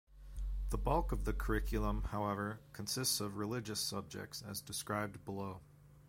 The 0.71 0.79
bulk 0.79 1.11
of 1.11 1.25
the 1.25 1.33
curriculum, 1.33 2.05
however, 2.05 2.59
consists 2.73 3.21
of 3.21 3.37
religious 3.37 3.79
subjects 3.79 4.41
as 4.41 4.59
described 4.59 5.23
below. 5.25 5.61